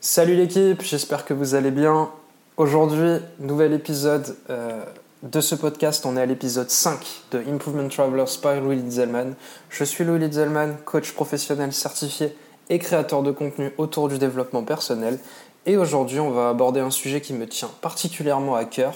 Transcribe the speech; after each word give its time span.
Salut 0.00 0.36
l'équipe, 0.36 0.80
j'espère 0.82 1.24
que 1.24 1.34
vous 1.34 1.56
allez 1.56 1.72
bien. 1.72 2.08
Aujourd'hui, 2.56 3.18
nouvel 3.40 3.72
épisode 3.72 4.36
euh, 4.48 4.84
de 5.24 5.40
ce 5.40 5.56
podcast. 5.56 6.06
On 6.06 6.16
est 6.16 6.20
à 6.20 6.26
l'épisode 6.26 6.70
5 6.70 7.00
de 7.32 7.42
Improvement 7.52 7.88
Travelers 7.88 8.38
par 8.40 8.60
Louis 8.60 8.76
Lidzelman. 8.76 9.34
Je 9.70 9.82
suis 9.82 10.04
Louis 10.04 10.20
Lidzelman, 10.20 10.76
coach 10.84 11.10
professionnel 11.10 11.72
certifié 11.72 12.36
et 12.70 12.78
créateur 12.78 13.24
de 13.24 13.32
contenu 13.32 13.72
autour 13.76 14.08
du 14.08 14.18
développement 14.18 14.62
personnel. 14.62 15.18
Et 15.66 15.76
aujourd'hui, 15.76 16.20
on 16.20 16.30
va 16.30 16.50
aborder 16.50 16.78
un 16.78 16.90
sujet 16.90 17.20
qui 17.20 17.32
me 17.32 17.48
tient 17.48 17.70
particulièrement 17.80 18.54
à 18.54 18.66
cœur. 18.66 18.94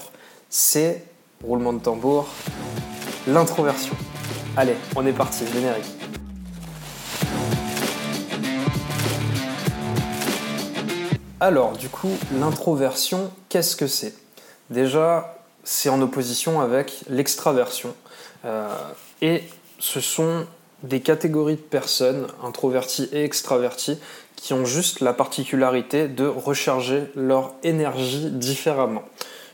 C'est, 0.51 1.05
roulement 1.45 1.73
de 1.73 1.81
tambour, 1.81 2.29
l'introversion. 3.27 3.97
Allez, 4.57 4.77
on 4.95 5.05
est 5.05 5.13
parti, 5.13 5.45
générique. 5.53 6.02
Alors, 11.43 11.73
du 11.73 11.89
coup, 11.89 12.17
l'introversion, 12.39 13.33
qu'est-ce 13.49 13.75
que 13.75 13.89
c'est? 13.89 14.15
Déjà, 14.71 15.43
c'est 15.65 15.89
en 15.89 16.01
opposition 16.01 16.61
avec 16.61 17.03
l'extraversion. 17.09 17.97
Euh, 18.45 18.69
et 19.23 19.43
ce 19.81 20.01
sont 20.01 20.47
des 20.85 21.01
catégories 21.01 21.57
de 21.57 21.61
personnes, 21.61 22.29
introverties 22.45 23.09
et 23.11 23.25
extraverties, 23.25 23.99
qui 24.37 24.55
ont 24.55 24.65
juste 24.65 25.01
la 25.01 25.13
particularité 25.13 26.07
de 26.07 26.29
recharger 26.29 27.11
leur 27.17 27.55
énergie 27.65 28.31
différemment. 28.31 29.03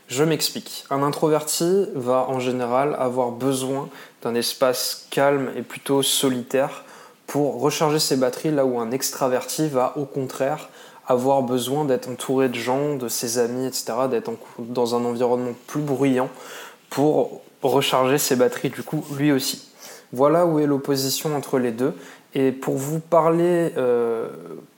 Je 0.09 0.23
m'explique. 0.23 0.85
Un 0.91 1.01
introverti 1.01 1.87
va 1.95 2.27
en 2.29 2.39
général 2.39 2.95
avoir 2.99 3.31
besoin 3.31 3.89
d'un 4.21 4.35
espace 4.35 5.07
calme 5.09 5.51
et 5.55 5.63
plutôt 5.63 6.03
solitaire 6.03 6.83
pour 7.25 7.59
recharger 7.59 7.97
ses 7.97 8.15
batteries, 8.15 8.51
là 8.51 8.63
où 8.63 8.79
un 8.79 8.91
extraverti 8.91 9.67
va 9.69 9.93
au 9.97 10.05
contraire 10.05 10.69
avoir 11.09 11.41
besoin 11.41 11.83
d'être 11.83 12.07
entouré 12.07 12.47
de 12.47 12.55
gens, 12.55 12.95
de 12.95 13.09
ses 13.09 13.39
amis, 13.39 13.65
etc., 13.65 13.93
d'être 14.09 14.31
dans 14.59 14.95
un 14.95 15.03
environnement 15.03 15.53
plus 15.67 15.81
bruyant 15.81 16.29
pour 16.89 17.41
recharger 17.61 18.17
ses 18.17 18.37
batteries 18.37 18.69
du 18.69 18.83
coup 18.83 19.03
lui 19.17 19.31
aussi. 19.31 19.67
Voilà 20.13 20.45
où 20.45 20.59
est 20.59 20.65
l'opposition 20.65 21.35
entre 21.35 21.59
les 21.59 21.71
deux. 21.71 21.93
Et 22.35 22.51
pour 22.51 22.75
vous 22.75 22.99
parler, 22.99 23.73
euh, 23.77 24.27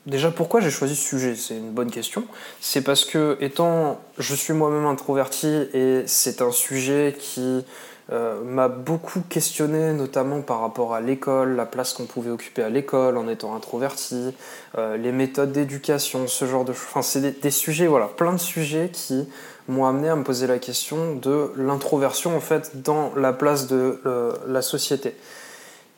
déjà 0.06 0.30
pourquoi 0.30 0.60
j'ai 0.60 0.70
choisi 0.70 0.96
ce 0.96 1.06
sujet, 1.06 1.34
c'est 1.34 1.56
une 1.56 1.70
bonne 1.70 1.90
question. 1.90 2.24
C'est 2.60 2.80
parce 2.80 3.04
que 3.04 3.36
étant, 3.40 4.00
je 4.18 4.34
suis 4.34 4.54
moi-même 4.54 4.86
introverti 4.86 5.68
et 5.74 6.02
c'est 6.06 6.40
un 6.40 6.50
sujet 6.50 7.14
qui 7.18 7.64
euh, 8.12 8.42
m'a 8.44 8.68
beaucoup 8.68 9.22
questionné, 9.26 9.94
notamment 9.94 10.42
par 10.42 10.60
rapport 10.60 10.92
à 10.92 11.00
l'école, 11.00 11.56
la 11.56 11.64
place 11.64 11.94
qu'on 11.94 12.04
pouvait 12.04 12.30
occuper 12.30 12.62
à 12.62 12.68
l'école 12.68 13.16
en 13.16 13.26
étant 13.26 13.54
introverti, 13.56 14.34
euh, 14.76 14.98
les 14.98 15.12
méthodes 15.12 15.52
d'éducation, 15.52 16.26
ce 16.26 16.44
genre 16.44 16.66
de 16.66 16.74
choses. 16.74 16.88
Enfin, 16.90 17.00
c'est 17.00 17.40
des, 17.40 17.50
sujets, 17.50 17.86
voilà, 17.86 18.08
plein 18.08 18.34
de 18.34 18.38
sujets 18.38 18.90
qui 18.92 19.26
m'ont 19.66 19.86
amené 19.86 20.10
à 20.10 20.16
me 20.16 20.24
poser 20.24 20.46
la 20.46 20.58
question 20.58 21.14
de 21.14 21.52
l'introversion 21.56 22.36
en 22.36 22.40
fait 22.40 22.82
dans 22.82 23.12
la 23.16 23.32
place 23.32 23.66
de 23.66 24.00
euh, 24.04 24.32
la 24.46 24.60
société. 24.60 25.14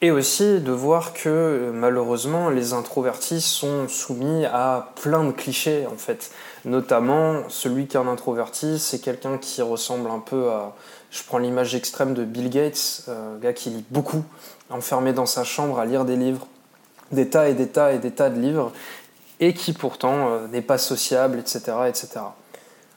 Et 0.01 0.11
aussi 0.11 0.61
de 0.61 0.70
voir 0.70 1.15
que 1.15 1.70
malheureusement 1.73 2.51
les 2.51 2.75
introvertis 2.75 3.41
sont 3.41 3.89
soumis 3.89 4.45
à 4.45 4.92
plein 5.03 5.25
de 5.25 5.33
clichés 5.33 5.87
en 5.91 5.97
fait. 5.97 6.31
Notamment 6.67 7.48
celui 7.48 7.87
qui 7.87 7.97
est 7.97 8.01
un 8.01 8.07
introverti, 8.07 8.79
c'est 8.79 8.98
quelqu'un 8.98 9.39
qui 9.39 9.62
ressemble 9.62 10.11
un 10.11 10.19
peu 10.19 10.51
à 10.51 10.75
je 11.15 11.23
prends 11.23 11.39
l'image 11.39 11.77
extrême 11.77 12.12
de 12.12 12.25
Bill 12.25 12.51
Gates, 12.51 13.05
euh, 13.09 13.39
gars 13.39 13.53
qui 13.53 13.70
lit 13.70 13.84
beaucoup, 13.91 14.25
enfermé 14.69 15.12
dans 15.12 15.27
sa 15.27 15.45
chambre 15.45 15.79
à 15.79 15.87
lire 15.87 16.05
des 16.05 16.17
livres, 16.17 16.48
des 17.12 17.31
tas 17.31 17.48
et 17.48 17.55
des 17.55 17.69
tas 17.69 17.93
et 17.93 17.98
des 17.98 18.11
tas 18.11 18.31
de 18.31 18.41
livres, 18.41 18.73
et 19.39 19.55
qui 19.55 19.75
pourtant 19.75 20.29
euh, 20.29 20.48
n'est 20.48 20.61
pas 20.61 20.77
sociable, 20.77 21.39
etc., 21.39 21.61
etc. 21.87 22.09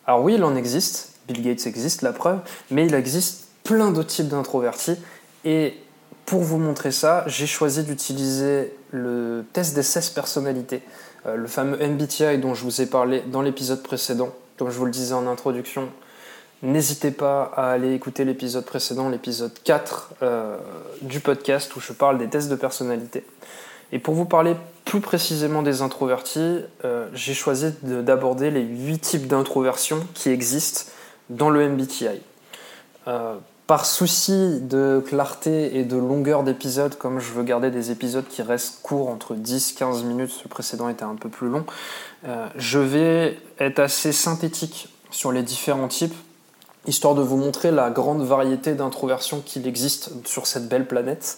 Alors 0.07 0.23
oui, 0.23 0.33
il 0.33 0.43
en 0.43 0.55
existe, 0.55 1.11
Bill 1.27 1.43
Gates 1.43 1.67
existe, 1.67 2.01
la 2.01 2.11
preuve, 2.11 2.39
mais 2.71 2.87
il 2.87 2.95
existe 2.95 3.49
plein 3.63 3.91
d'autres 3.91 4.09
types 4.09 4.29
d'introvertis, 4.29 4.97
et 5.45 5.77
pour 6.25 6.41
vous 6.41 6.57
montrer 6.57 6.91
ça, 6.91 7.23
j'ai 7.27 7.47
choisi 7.47 7.83
d'utiliser 7.83 8.73
le 8.89 9.45
test 9.53 9.75
des 9.75 9.83
16 9.83 10.09
personnalités, 10.09 10.81
euh, 11.27 11.35
le 11.35 11.47
fameux 11.47 11.77
MBTI 11.77 12.39
dont 12.39 12.55
je 12.55 12.63
vous 12.63 12.81
ai 12.81 12.87
parlé 12.87 13.21
dans 13.27 13.43
l'épisode 13.43 13.83
précédent, 13.83 14.29
comme 14.57 14.71
je 14.71 14.77
vous 14.79 14.85
le 14.85 14.91
disais 14.91 15.13
en 15.13 15.27
introduction, 15.27 15.91
N'hésitez 16.63 17.11
pas 17.11 17.51
à 17.55 17.69
aller 17.69 17.93
écouter 17.93 18.25
l'épisode 18.25 18.65
précédent, 18.65 19.09
l'épisode 19.09 19.51
4 19.63 20.13
euh, 20.23 20.57
du 21.03 21.19
podcast 21.19 21.75
où 21.75 21.79
je 21.79 21.93
parle 21.93 22.17
des 22.17 22.27
tests 22.27 22.49
de 22.49 22.55
personnalité. 22.55 23.23
Et 23.91 23.99
pour 23.99 24.15
vous 24.15 24.25
parler 24.25 24.55
plus 24.83 24.99
précisément 24.99 25.61
des 25.61 25.83
introvertis, 25.83 26.61
euh, 26.83 27.07
j'ai 27.13 27.35
choisi 27.35 27.75
d'aborder 27.83 28.49
les 28.49 28.63
8 28.63 28.99
types 28.99 29.27
d'introversion 29.27 29.99
qui 30.15 30.29
existent 30.29 30.91
dans 31.29 31.51
le 31.51 31.69
MBTI. 31.69 32.21
Euh, 33.07 33.35
par 33.67 33.85
souci 33.85 34.59
de 34.61 35.03
clarté 35.05 35.77
et 35.77 35.83
de 35.83 35.97
longueur 35.97 36.41
d'épisode, 36.43 36.97
comme 36.97 37.19
je 37.19 37.33
veux 37.33 37.43
garder 37.43 37.69
des 37.69 37.91
épisodes 37.91 38.27
qui 38.27 38.41
restent 38.41 38.81
courts 38.81 39.09
entre 39.09 39.35
10-15 39.35 40.05
minutes, 40.05 40.31
ce 40.31 40.47
précédent 40.47 40.89
était 40.89 41.03
un 41.03 41.15
peu 41.15 41.27
plus 41.27 41.49
long, 41.49 41.65
je 42.55 42.79
vais 42.79 43.37
être 43.59 43.79
assez 43.79 44.13
synthétique 44.13 44.87
sur 45.11 45.33
les 45.33 45.43
différents 45.43 45.89
types 45.89 46.15
histoire 46.87 47.15
de 47.15 47.21
vous 47.21 47.37
montrer 47.37 47.71
la 47.71 47.89
grande 47.89 48.23
variété 48.23 48.73
d'introversion 48.73 49.41
qu'il 49.41 49.67
existe 49.67 50.11
sur 50.25 50.47
cette 50.47 50.67
belle 50.67 50.87
planète. 50.87 51.37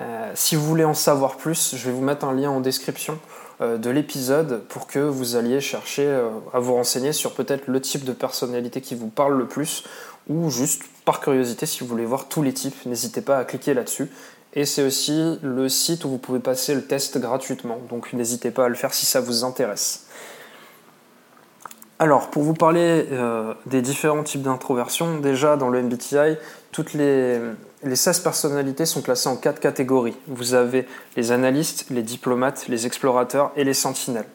Euh, 0.00 0.32
si 0.34 0.56
vous 0.56 0.66
voulez 0.66 0.84
en 0.84 0.94
savoir 0.94 1.36
plus, 1.36 1.76
je 1.76 1.86
vais 1.86 1.92
vous 1.92 2.02
mettre 2.02 2.24
un 2.24 2.34
lien 2.34 2.50
en 2.50 2.60
description 2.60 3.18
euh, 3.60 3.78
de 3.78 3.90
l'épisode 3.90 4.62
pour 4.68 4.86
que 4.86 4.98
vous 4.98 5.36
alliez 5.36 5.60
chercher 5.60 6.06
euh, 6.06 6.28
à 6.52 6.58
vous 6.58 6.74
renseigner 6.74 7.12
sur 7.12 7.32
peut-être 7.34 7.68
le 7.68 7.80
type 7.80 8.04
de 8.04 8.12
personnalité 8.12 8.80
qui 8.80 8.94
vous 8.94 9.08
parle 9.08 9.38
le 9.38 9.46
plus 9.46 9.84
ou 10.28 10.50
juste 10.50 10.82
par 11.04 11.20
curiosité 11.20 11.66
si 11.66 11.80
vous 11.80 11.86
voulez 11.86 12.06
voir 12.06 12.28
tous 12.28 12.42
les 12.42 12.52
types, 12.52 12.86
n'hésitez 12.86 13.20
pas 13.20 13.38
à 13.38 13.44
cliquer 13.44 13.74
là-dessus. 13.74 14.10
Et 14.54 14.66
c'est 14.66 14.82
aussi 14.82 15.38
le 15.42 15.68
site 15.68 16.04
où 16.04 16.10
vous 16.10 16.18
pouvez 16.18 16.38
passer 16.38 16.74
le 16.74 16.82
test 16.82 17.18
gratuitement, 17.18 17.78
donc 17.88 18.12
n'hésitez 18.12 18.50
pas 18.50 18.66
à 18.66 18.68
le 18.68 18.74
faire 18.74 18.92
si 18.92 19.06
ça 19.06 19.20
vous 19.20 19.44
intéresse. 19.44 20.04
Alors, 22.02 22.30
pour 22.30 22.42
vous 22.42 22.52
parler 22.52 23.06
euh, 23.12 23.54
des 23.66 23.80
différents 23.80 24.24
types 24.24 24.42
d'introversion, 24.42 25.20
déjà 25.20 25.56
dans 25.56 25.68
le 25.68 25.80
MBTI, 25.80 26.36
toutes 26.72 26.94
les, 26.94 27.38
16 27.94 28.18
personnalités 28.18 28.86
sont 28.86 29.02
classées 29.02 29.28
en 29.28 29.36
quatre 29.36 29.60
catégories. 29.60 30.16
Vous 30.26 30.54
avez 30.54 30.88
les 31.16 31.30
analystes, 31.30 31.86
les 31.90 32.02
diplomates, 32.02 32.66
les 32.66 32.86
explorateurs 32.88 33.52
et 33.54 33.62
les 33.62 33.72
sentinelles. 33.72 34.26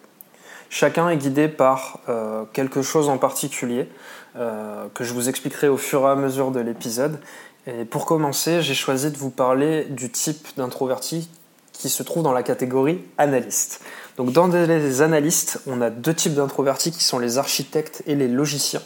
Chacun 0.70 1.10
est 1.10 1.18
guidé 1.18 1.50
par 1.50 2.00
euh, 2.08 2.46
quelque 2.54 2.82
chose 2.82 3.10
en 3.10 3.18
particulier 3.18 3.90
euh, 4.38 4.86
que 4.94 5.04
je 5.04 5.14
vous 5.14 5.28
expliquerai 5.28 5.68
au 5.68 5.76
fur 5.76 6.04
et 6.04 6.12
à 6.12 6.16
mesure 6.16 6.52
de 6.52 6.62
l'épisode. 6.62 7.20
Et 7.66 7.84
pour 7.84 8.06
commencer, 8.06 8.62
j'ai 8.62 8.76
choisi 8.76 9.12
de 9.12 9.18
vous 9.18 9.30
parler 9.30 9.84
du 9.90 10.10
type 10.10 10.56
d'introverti 10.56 11.30
qui 11.78 11.90
se 11.90 12.04
trouve 12.04 12.24
dans 12.24 12.34
la 12.34 12.44
catégorie 12.44 13.00
analyste. 13.18 13.82
Donc 14.18 14.32
dans 14.32 14.48
les 14.48 15.02
analystes, 15.02 15.62
on 15.68 15.82
a 15.82 15.90
deux 15.90 16.14
types 16.14 16.34
d'introvertis 16.34 16.92
qui 16.92 17.04
sont 17.04 17.20
les 17.20 17.38
architectes 17.38 18.04
et 18.08 18.16
les 18.16 18.28
logiciens. 18.28 18.82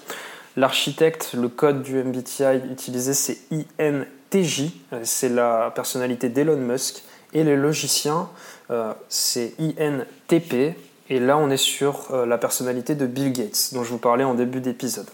L'architecte, 0.58 1.34
le 1.34 1.48
code 1.48 1.82
du 1.82 2.04
MBTI 2.04 2.70
utilisé, 2.70 3.14
c'est 3.14 3.38
INTJ, 3.80 4.72
c'est 5.04 5.30
la 5.30 5.72
personnalité 5.74 6.28
d'Elon 6.28 6.58
Musk. 6.58 7.04
Et 7.34 7.46
les 7.46 7.56
logiciens, 7.56 8.30
euh, 8.70 8.94
c'est 9.08 9.54
INTP. 9.58 10.76
Et 11.10 11.20
là, 11.20 11.38
on 11.38 11.50
est 11.50 11.56
sur 11.56 12.12
euh, 12.12 12.26
la 12.26 12.38
personnalité 12.38 12.96
de 12.96 13.06
Bill 13.06 13.32
Gates, 13.32 13.70
dont 13.72 13.86
je 13.86 13.90
vous 13.90 13.98
parlais 13.98 14.26
en 14.26 14.34
début 14.34 14.60
d'épisode. 14.60 15.08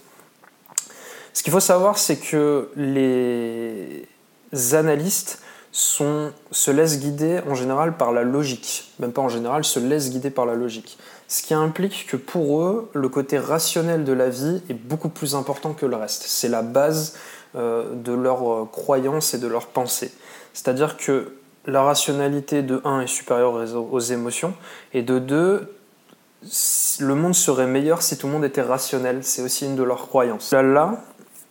Ce 1.32 1.44
qu'il 1.44 1.52
faut 1.52 1.60
savoir, 1.60 1.98
c'est 1.98 2.16
que 2.16 2.70
les 2.74 4.04
analystes 4.72 5.40
se 5.78 6.70
laissent 6.70 6.98
guider 6.98 7.40
en 7.48 7.54
général 7.54 7.96
par 7.96 8.12
la 8.12 8.24
logique. 8.24 8.92
Même 8.98 9.12
pas 9.12 9.22
en 9.22 9.28
général, 9.28 9.64
se 9.64 9.78
laissent 9.78 10.10
guider 10.10 10.30
par 10.30 10.44
la 10.44 10.54
logique. 10.54 10.98
Ce 11.28 11.42
qui 11.42 11.54
implique 11.54 12.06
que 12.08 12.16
pour 12.16 12.60
eux, 12.60 12.90
le 12.94 13.08
côté 13.08 13.38
rationnel 13.38 14.02
de 14.04 14.12
la 14.12 14.28
vie 14.28 14.60
est 14.68 14.74
beaucoup 14.74 15.08
plus 15.08 15.36
important 15.36 15.74
que 15.74 15.86
le 15.86 15.94
reste. 15.94 16.24
C'est 16.26 16.48
la 16.48 16.62
base 16.62 17.16
euh, 17.54 17.94
de 17.94 18.12
leurs 18.12 18.52
euh, 18.52 18.64
croyances 18.64 19.34
et 19.34 19.38
de 19.38 19.46
leurs 19.46 19.66
pensées. 19.66 20.12
C'est-à-dire 20.52 20.96
que 20.96 21.32
la 21.66 21.82
rationalité 21.82 22.62
de 22.62 22.80
1 22.84 23.02
est 23.02 23.06
supérieure 23.06 23.62
aux 23.92 24.00
émotions, 24.00 24.54
et 24.94 25.02
de 25.02 25.18
2, 25.18 25.74
le 27.00 27.14
monde 27.14 27.34
serait 27.34 27.66
meilleur 27.66 28.02
si 28.02 28.16
tout 28.16 28.26
le 28.26 28.32
monde 28.32 28.44
était 28.44 28.62
rationnel. 28.62 29.22
C'est 29.22 29.42
aussi 29.42 29.66
une 29.66 29.76
de 29.76 29.82
leurs 29.82 30.08
croyances. 30.08 30.52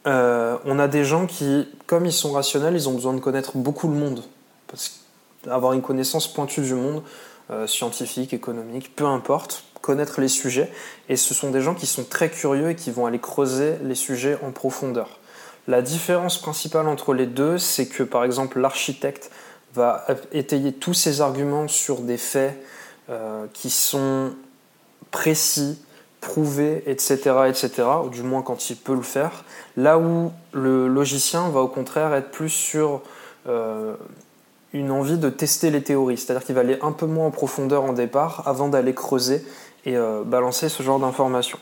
Euh, 0.08 0.58
on 0.66 0.80
a 0.80 0.88
des 0.88 1.04
gens 1.04 1.28
qui, 1.28 1.68
comme 1.86 2.06
ils 2.06 2.14
sont 2.14 2.32
rationnels, 2.32 2.76
ils 2.76 2.90
ont 2.90 2.94
besoin 2.94 3.14
de 3.14 3.20
connaître 3.20 3.58
beaucoup 3.58 3.88
le 3.88 3.96
monde. 3.96 4.24
Parce 4.68 5.02
avoir 5.50 5.74
une 5.74 5.82
connaissance 5.82 6.28
pointue 6.28 6.62
du 6.62 6.74
monde, 6.74 7.04
euh, 7.52 7.68
scientifique, 7.68 8.34
économique, 8.34 8.96
peu 8.96 9.06
importe, 9.06 9.64
connaître 9.82 10.20
les 10.20 10.28
sujets. 10.28 10.72
Et 11.10 11.16
ce 11.16 11.34
sont 11.34 11.52
des 11.52 11.62
gens 11.62 11.74
qui 11.74 11.86
sont 11.86 12.04
très 12.04 12.30
curieux 12.30 12.72
et 12.72 12.76
qui 12.76 12.92
vont 12.92 13.06
aller 13.06 13.20
creuser 13.20 13.76
les 13.84 13.96
sujets 13.96 14.38
en 14.44 14.52
profondeur. 14.52 15.20
La 15.68 15.82
différence 15.82 16.38
principale 16.42 16.88
entre 16.88 17.14
les 17.14 17.26
deux, 17.26 17.58
c'est 17.58 17.88
que 17.88 18.04
par 18.04 18.24
exemple 18.24 18.60
l'architecte 18.60 19.32
va 19.74 20.06
étayer 20.32 20.74
tous 20.74 20.94
ses 20.94 21.22
arguments 21.22 21.68
sur 21.68 22.02
des 22.02 22.18
faits 22.18 22.58
euh, 23.10 23.46
qui 23.54 23.70
sont 23.70 24.34
précis, 25.12 25.80
prouvé, 26.28 26.84
etc., 26.88 27.16
etc., 27.48 27.88
ou 28.04 28.10
du 28.10 28.22
moins 28.22 28.42
quand 28.42 28.70
il 28.70 28.76
peut 28.76 28.94
le 28.94 29.02
faire, 29.02 29.46
là 29.78 29.98
où 29.98 30.34
le 30.52 30.90
logicien 30.90 31.48
va 31.50 31.62
au 31.62 31.70
contraire 31.70 32.14
être 32.14 32.32
plus 32.32 32.50
sur 32.50 33.02
euh, 33.48 33.96
une 34.74 34.92
envie 34.92 35.18
de 35.18 35.30
tester 35.30 35.72
les 35.72 35.82
théories, 35.82 36.18
c'est-à-dire 36.18 36.46
qu'il 36.46 36.54
va 36.54 36.62
aller 36.62 36.78
un 36.82 36.92
peu 36.92 37.06
moins 37.06 37.28
en 37.28 37.32
profondeur 37.32 37.84
en 37.84 37.94
départ 37.94 38.44
avant 38.46 38.68
d'aller 38.68 38.94
creuser 38.94 39.42
et 39.86 39.96
euh, 39.96 40.24
balancer 40.26 40.68
ce 40.68 40.84
genre 40.84 41.00
d'informations. 41.00 41.60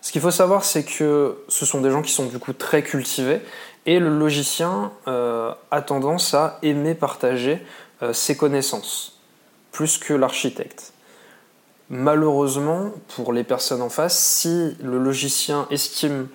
Ce 0.00 0.12
qu'il 0.12 0.20
faut 0.20 0.30
savoir, 0.30 0.62
c'est 0.64 0.84
que 0.84 1.36
ce 1.48 1.66
sont 1.66 1.80
des 1.80 1.90
gens 1.90 2.02
qui 2.02 2.12
sont 2.12 2.26
du 2.26 2.38
coup 2.38 2.52
très 2.52 2.84
cultivés 2.84 3.40
et 3.84 3.98
le 3.98 4.16
logicien 4.16 4.92
euh, 5.08 5.52
a 5.72 5.82
tendance 5.82 6.34
à 6.34 6.60
aimer 6.62 6.94
partager 6.94 7.60
ses 8.12 8.36
connaissances 8.36 9.18
plus 9.72 9.96
que 9.98 10.12
l'architecte. 10.12 10.93
Malheureusement, 11.90 12.92
pour 13.14 13.32
les 13.32 13.44
personnes 13.44 13.82
en 13.82 13.90
face, 13.90 14.18
si 14.18 14.76
le 14.82 14.98
logicien 14.98 15.66
estime 15.70 16.28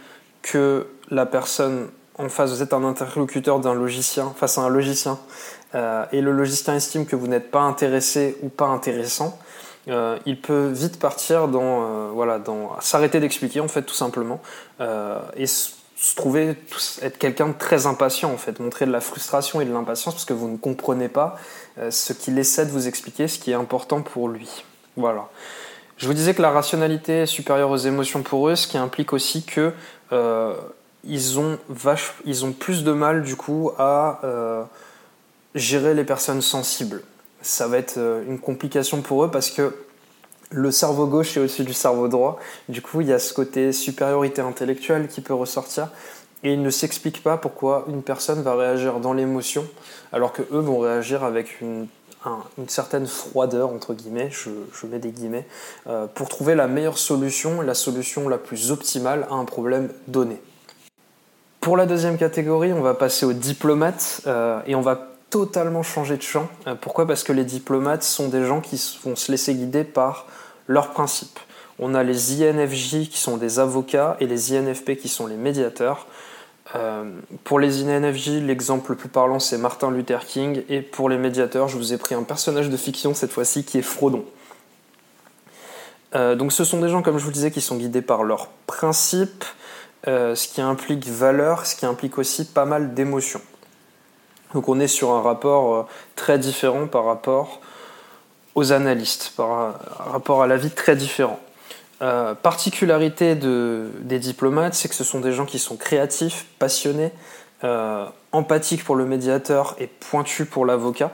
que 0.44 0.88
la 1.10 1.26
personne 1.26 1.90
en 2.20 2.30
face, 2.30 2.52
vous 2.52 2.62
êtes 2.62 2.74
un 2.74 2.84
interlocuteur 2.84 3.60
d'un 3.60 3.74
logicien 3.74 4.34
face 4.38 4.58
à 4.58 4.62
un 4.62 4.70
logicien, 4.70 5.18
euh, 5.74 6.06
et 6.12 6.22
le 6.22 6.32
logicien 6.34 6.76
estime 6.76 7.06
que 7.06 7.16
vous 7.16 7.28
n'êtes 7.28 7.50
pas 7.50 7.62
intéressé 7.62 8.38
ou 8.44 8.50
pas 8.50 8.68
intéressant, 8.68 9.40
euh, 9.88 10.20
il 10.26 10.40
peut 10.40 10.68
vite 10.68 11.00
partir 11.00 11.48
dans, 11.48 11.82
euh, 11.82 12.10
voilà, 12.14 12.38
dans 12.38 12.80
s'arrêter 12.82 13.20
d'expliquer 13.20 13.60
en 13.60 13.68
fait 13.68 13.82
tout 13.82 13.96
simplement, 13.96 14.42
et 15.36 15.48
se 15.48 16.16
trouver 16.16 16.56
être 17.02 17.18
quelqu'un 17.18 17.50
de 17.50 17.54
très 17.54 17.88
impatient 17.88 18.32
en 18.32 18.38
fait, 18.38 18.60
montrer 18.60 18.86
de 18.86 18.92
la 18.92 19.02
frustration 19.02 19.62
et 19.62 19.66
de 19.66 19.74
l'impatience 19.74 20.14
parce 20.14 20.26
que 20.26 20.34
vous 20.34 20.48
ne 20.48 20.58
comprenez 20.58 21.10
pas 21.10 21.38
ce 21.90 22.14
qu'il 22.14 22.38
essaie 22.38 22.66
de 22.66 22.72
vous 22.72 22.88
expliquer, 22.88 23.28
ce 23.28 23.40
qui 23.40 23.52
est 23.52 23.56
important 23.56 24.02
pour 24.02 24.30
lui. 24.30 24.64
Voilà. 24.96 25.30
Je 25.98 26.08
vous 26.08 26.14
disais 26.14 26.34
que 26.34 26.42
la 26.42 26.52
rationalité 26.52 27.24
est 27.24 27.26
supérieure 27.26 27.72
aux 27.72 27.78
émotions 27.78 28.24
pour 28.24 28.48
eux, 28.48 28.56
ce 28.56 28.68
qui 28.68 28.78
implique 28.78 29.12
aussi 29.12 29.44
que 29.44 29.74
euh, 30.14 30.54
ils, 31.04 31.38
ont 31.40 31.58
plus 32.58 32.84
de 32.86 32.92
mal 32.94 33.22
du 33.22 33.36
coup 33.36 33.72
à 33.78 34.22
euh, 34.24 34.64
gérer 35.56 35.94
les 35.94 36.06
personnes 36.06 36.42
sensibles. 36.42 37.04
Ça 37.42 37.68
va 37.68 37.78
être 37.78 37.98
euh, 37.98 38.24
une 38.28 38.40
complication 38.40 39.02
pour 39.02 39.26
eux 39.26 39.32
parce 39.32 39.50
que 39.50 39.76
le 40.52 40.72
cerveau 40.72 41.06
gauche 41.06 41.36
est 41.36 41.42
au-dessus 41.42 41.66
du 41.66 41.74
cerveau 41.74 42.08
droit. 42.08 42.40
Du 42.70 42.82
coup, 42.82 43.02
il 43.02 43.08
y 43.08 43.14
a 43.14 43.20
ce 43.20 43.34
côté 43.34 43.74
supériorité 43.74 44.42
intellectuelle 44.42 45.10
qui 45.10 45.20
peut 45.20 45.34
ressortir. 45.34 45.90
Et 46.44 46.54
il 46.54 46.62
ne 46.62 46.70
s'explique 46.70 47.22
pas 47.22 47.36
pourquoi 47.36 47.84
une 47.90 48.02
personne 48.02 48.42
va 48.42 48.56
réagir 48.56 49.02
dans 49.02 49.12
l'émotion 49.12 49.68
alors 50.14 50.32
que 50.32 50.42
eux 50.54 50.60
vont 50.60 50.80
réagir 50.80 51.26
avec 51.26 51.60
une 51.60 51.88
une 52.58 52.68
certaine 52.68 53.08
froideur, 53.08 53.70
entre 53.70 53.94
guillemets, 53.94 54.30
je, 54.32 54.86
mets 54.88 55.00
des 55.00 55.12
guillemets, 55.12 55.48
euh, 55.88 56.08
pour 56.08 56.28
trouver 56.28 56.56
la 56.56 56.68
meilleure 56.68 56.98
solution, 56.98 57.62
la 57.62 57.74
solution 57.74 58.28
la 58.28 58.38
plus 58.38 58.72
optimale 58.72 59.26
à 59.30 59.36
un 59.36 59.46
problème 59.46 59.90
donné. 60.08 60.42
Pour 61.62 61.78
la 61.78 61.86
deuxième 61.86 62.18
catégorie, 62.18 62.74
on 62.74 62.82
va 62.82 62.94
passer 62.94 63.26
aux 63.26 63.34
diplomates 63.34 64.22
euh, 64.28 64.62
et 64.66 64.76
on 64.76 64.82
va 64.82 65.10
totalement 65.30 65.84
changer 65.84 66.18
de 66.18 66.22
champ. 66.22 66.48
Euh, 66.68 66.76
pourquoi? 66.76 67.06
Parce 67.06 67.24
que 67.24 67.34
les 67.34 67.46
diplomates 67.46 68.04
sont 68.04 68.28
des 68.28 68.46
gens 68.46 68.62
qui 68.62 68.82
vont 69.04 69.16
se 69.16 69.32
laisser 69.32 69.54
guider 69.54 69.84
par 69.84 70.28
leurs 70.68 70.92
principes. 70.92 71.40
On 71.78 71.96
a 71.96 72.04
les 72.04 72.44
INFJ 72.44 73.10
qui 73.10 73.20
sont 73.20 73.38
des 73.38 73.60
avocats 73.60 74.18
et 74.20 74.28
les 74.28 74.54
INFP 74.54 74.98
qui 74.98 75.08
sont 75.08 75.28
les 75.28 75.38
médiateurs. 75.38 76.08
Euh, 76.76 77.12
pour 77.44 77.60
les 77.60 77.84
INFJ, 77.84 78.42
l'exemple 78.42 78.92
le 78.92 78.98
plus 78.98 79.10
parlant, 79.10 79.40
c'est 79.40 79.58
Martin 79.58 79.92
Luther 79.92 80.26
King. 80.26 80.64
Et 80.70 80.82
pour 80.82 81.10
les 81.10 81.18
médiateurs, 81.18 81.68
je 81.68 81.78
vous 81.78 81.94
ai 81.94 81.98
pris 81.98 82.16
un 82.16 82.24
personnage 82.24 82.70
de 82.70 82.78
fiction 82.78 83.14
cette 83.14 83.32
fois-ci 83.32 83.64
qui 83.64 83.78
est 83.80 83.84
Frodon. 83.84 84.26
Euh, 86.16 86.36
donc 86.36 86.52
ce 86.52 86.64
sont 86.64 86.80
des 86.80 86.90
gens, 86.90 87.02
comme 87.02 87.18
je 87.18 87.26
vous 87.26 87.32
disais, 87.32 87.52
qui 87.52 87.62
sont 87.62 87.78
guidés 87.78 88.02
par 88.02 88.24
leurs 88.24 88.48
principes, 88.68 89.46
euh, 90.08 90.36
ce 90.36 90.48
qui 90.48 90.62
implique 90.62 91.08
valeur, 91.08 91.66
ce 91.66 91.76
qui 91.76 91.86
implique 91.86 92.18
aussi 92.18 92.46
pas 92.46 92.66
mal 92.66 92.94
d'émotions. 92.94 93.42
Donc 94.54 94.70
on 94.70 94.80
est 94.80 94.88
sur 94.88 95.12
un 95.12 95.22
rapport 95.22 95.88
très 96.16 96.40
différent 96.40 96.88
par 96.88 97.06
rapport 97.06 97.62
aux 98.56 98.72
analystes, 98.72 99.34
par 99.38 99.80
rapport 100.00 100.42
à 100.42 100.48
la 100.48 100.58
vie 100.58 100.72
très 100.72 100.96
différent. 100.96 101.40
Euh, 102.02 102.34
particularité 102.34 103.36
des 103.36 104.20
diplomates, 104.20 104.74
c'est 104.74 104.88
que 104.88 104.96
ce 104.96 105.04
sont 105.04 105.20
des 105.20 105.34
gens 105.34 105.46
qui 105.46 105.60
sont 105.60 105.76
créatifs, 105.76 106.46
passionnés, 106.58 107.12
euh, 107.66 108.06
empathiques 108.32 108.86
pour 108.86 108.96
le 108.96 109.06
médiateur 109.06 109.76
et 109.80 109.88
pointus 109.88 110.48
pour 110.50 110.66
l'avocat. 110.66 111.12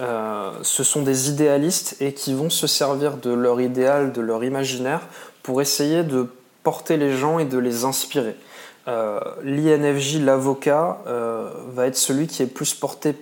Euh, 0.00 0.52
ce 0.62 0.84
sont 0.84 1.02
des 1.02 1.28
idéalistes 1.28 1.96
et 2.00 2.12
qui 2.12 2.34
vont 2.34 2.50
se 2.50 2.68
servir 2.68 3.16
de 3.16 3.32
leur 3.32 3.60
idéal, 3.60 4.12
de 4.12 4.20
leur 4.20 4.44
imaginaire, 4.44 5.00
pour 5.42 5.60
essayer 5.60 6.04
de 6.04 6.28
porter 6.62 6.96
les 6.96 7.16
gens 7.16 7.40
et 7.40 7.44
de 7.44 7.58
les 7.58 7.84
inspirer. 7.84 8.36
L'INFJ, 9.42 10.20
l'avocat, 10.20 11.02
va 11.04 11.86
être 11.86 11.96
celui 11.96 12.26
qui 12.26 12.42
est 12.42 12.46
plus 12.46 12.72
porté 12.72 13.14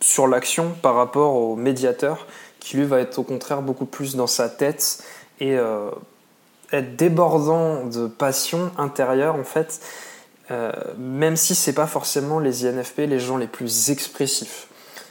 sur 0.00 0.26
l'action 0.26 0.74
par 0.82 0.96
rapport 0.96 1.36
au 1.36 1.54
médiateur, 1.54 2.26
qui 2.58 2.76
lui 2.76 2.84
va 2.84 2.98
être 2.98 3.18
au 3.20 3.22
contraire 3.22 3.62
beaucoup 3.62 3.86
plus 3.86 4.16
dans 4.16 4.26
sa 4.26 4.48
tête 4.48 5.04
et 5.38 5.56
être 6.72 6.96
débordant 6.96 7.84
de 7.84 8.06
passion 8.06 8.70
intérieure 8.78 9.34
en 9.36 9.44
fait, 9.44 9.80
euh, 10.50 10.72
même 10.98 11.36
si 11.36 11.54
c'est 11.54 11.72
pas 11.72 11.86
forcément 11.86 12.38
les 12.38 12.66
INFP 12.66 13.00
les 13.00 13.20
gens 13.20 13.36
les 13.36 13.46
plus 13.46 13.90
expressifs. 13.90 14.68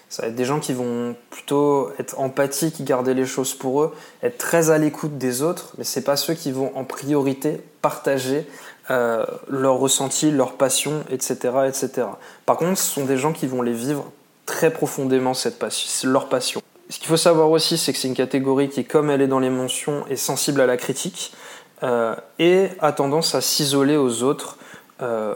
Ça 0.09 0.23
va 0.23 0.27
être 0.27 0.35
des 0.35 0.43
gens 0.43 0.59
qui 0.59 0.73
vont 0.73 1.15
plutôt 1.29 1.89
être 1.97 2.19
empathiques, 2.19 2.83
garder 2.83 3.13
les 3.13 3.25
choses 3.25 3.53
pour 3.53 3.81
eux, 3.81 3.95
être 4.23 4.37
très 4.37 4.69
à 4.69 4.77
l'écoute 4.77 5.17
des 5.17 5.41
autres, 5.41 5.73
mais 5.77 5.85
c'est 5.85 6.01
pas 6.01 6.17
ceux 6.17 6.33
qui 6.33 6.51
vont 6.51 6.73
en 6.75 6.83
priorité 6.83 7.61
partager 7.81 8.45
euh, 8.89 9.25
leurs 9.47 9.77
ressentis, 9.77 10.29
leurs 10.29 10.57
passions, 10.57 11.05
etc., 11.09 11.35
etc. 11.65 12.07
Par 12.45 12.57
contre, 12.57 12.77
ce 12.77 12.91
sont 12.91 13.05
des 13.05 13.15
gens 13.15 13.31
qui 13.31 13.47
vont 13.47 13.61
les 13.61 13.71
vivre 13.71 14.11
très 14.45 14.69
profondément 14.69 15.33
cette 15.33 15.63
leur 16.03 16.27
passion. 16.27 16.61
Ce 16.91 16.99
qu'il 16.99 17.07
faut 17.07 17.15
savoir 17.15 17.49
aussi, 17.51 17.77
c'est 17.77 17.93
que 17.93 17.99
c'est 17.99 18.09
une 18.09 18.13
catégorie 18.13 18.67
qui, 18.67 18.83
comme 18.83 19.09
elle 19.09 19.21
est 19.21 19.27
dans 19.27 19.39
les 19.39 19.49
mentions, 19.49 20.05
est 20.09 20.17
sensible 20.17 20.59
à 20.59 20.65
la 20.65 20.75
critique 20.75 21.33
euh, 21.83 22.13
et 22.37 22.67
a 22.81 22.91
tendance 22.91 23.33
à 23.33 23.39
s'isoler 23.39 23.95
aux 23.95 24.23
autres. 24.23 24.57
Euh, 25.01 25.33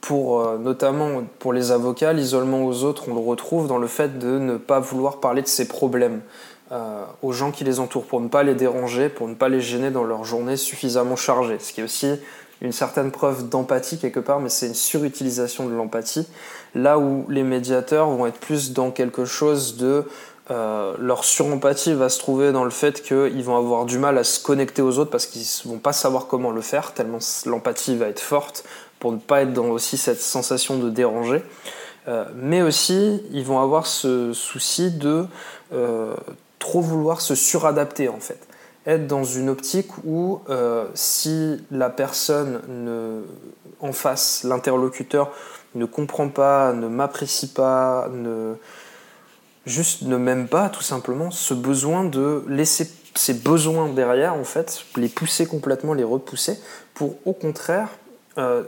pour, 0.00 0.40
euh, 0.40 0.58
notamment 0.58 1.22
pour 1.38 1.52
les 1.52 1.70
avocats, 1.70 2.12
l'isolement 2.12 2.64
aux 2.64 2.82
autres, 2.82 3.04
on 3.08 3.14
le 3.14 3.20
retrouve 3.20 3.68
dans 3.68 3.78
le 3.78 3.86
fait 3.86 4.18
de 4.18 4.40
ne 4.40 4.56
pas 4.56 4.80
vouloir 4.80 5.20
parler 5.20 5.42
de 5.42 5.46
ses 5.46 5.68
problèmes 5.68 6.20
aux 7.20 7.32
gens 7.32 7.50
qui 7.50 7.64
les 7.64 7.80
entourent, 7.80 8.06
pour 8.06 8.22
ne 8.22 8.28
pas 8.28 8.42
les 8.42 8.54
déranger, 8.54 9.10
pour 9.10 9.28
ne 9.28 9.34
pas 9.34 9.50
les 9.50 9.60
gêner 9.60 9.90
dans 9.90 10.04
leur 10.04 10.24
journée 10.24 10.56
suffisamment 10.56 11.16
chargée. 11.16 11.58
Ce 11.58 11.70
qui 11.70 11.82
est 11.82 11.84
aussi 11.84 12.08
une 12.62 12.72
certaine 12.72 13.10
preuve 13.10 13.48
d'empathie 13.50 13.98
quelque 13.98 14.20
part, 14.20 14.40
mais 14.40 14.48
c'est 14.48 14.68
une 14.68 14.74
surutilisation 14.74 15.68
de 15.68 15.74
l'empathie. 15.74 16.26
Là 16.74 16.98
où 16.98 17.26
les 17.28 17.42
médiateurs 17.42 18.08
vont 18.08 18.24
être 18.24 18.38
plus 18.38 18.72
dans 18.72 18.90
quelque 18.90 19.26
chose 19.26 19.76
de 19.76 20.06
euh, 20.52 20.94
leur 20.98 21.24
surempathie 21.24 21.94
va 21.94 22.10
se 22.10 22.18
trouver 22.18 22.52
dans 22.52 22.64
le 22.64 22.70
fait 22.70 23.02
qu'ils 23.02 23.42
vont 23.42 23.56
avoir 23.56 23.86
du 23.86 23.98
mal 23.98 24.18
à 24.18 24.24
se 24.24 24.38
connecter 24.42 24.82
aux 24.82 24.98
autres 24.98 25.10
parce 25.10 25.24
qu'ils 25.24 25.46
vont 25.64 25.78
pas 25.78 25.94
savoir 25.94 26.26
comment 26.26 26.50
le 26.50 26.60
faire, 26.60 26.92
tellement 26.92 27.20
l'empathie 27.46 27.96
va 27.96 28.06
être 28.08 28.20
forte 28.20 28.64
pour 29.00 29.12
ne 29.12 29.16
pas 29.16 29.42
être 29.42 29.54
dans 29.54 29.68
aussi 29.68 29.96
cette 29.96 30.20
sensation 30.20 30.76
de 30.78 30.90
déranger. 30.90 31.42
Euh, 32.06 32.24
mais 32.34 32.60
aussi, 32.60 33.22
ils 33.30 33.44
vont 33.44 33.60
avoir 33.60 33.86
ce 33.86 34.32
souci 34.34 34.90
de 34.90 35.24
euh, 35.72 36.14
trop 36.58 36.82
vouloir 36.82 37.22
se 37.22 37.34
suradapter 37.34 38.08
en 38.08 38.20
fait. 38.20 38.46
Être 38.86 39.06
dans 39.06 39.24
une 39.24 39.48
optique 39.48 39.88
où 40.04 40.40
si 40.94 41.64
la 41.70 41.88
personne 41.88 42.60
ne, 42.68 43.22
en 43.80 43.92
face, 43.92 44.42
l'interlocuteur, 44.42 45.30
ne 45.76 45.84
comprend 45.84 46.28
pas, 46.28 46.72
ne 46.72 46.88
m'apprécie 46.88 47.52
pas, 47.52 48.08
ne, 48.12 48.56
juste 49.66 50.02
ne 50.02 50.16
m'aime 50.16 50.48
pas 50.48 50.68
tout 50.68 50.82
simplement 50.82 51.30
ce 51.30 51.54
besoin 51.54 52.04
de 52.04 52.44
laisser 52.48 52.90
ces 53.14 53.34
besoins 53.34 53.88
derrière 53.88 54.34
en 54.34 54.44
fait, 54.44 54.84
les 54.96 55.08
pousser 55.08 55.46
complètement, 55.46 55.94
les 55.94 56.04
repousser 56.04 56.58
pour 56.94 57.16
au 57.24 57.32
contraire 57.32 57.88
euh, 58.38 58.62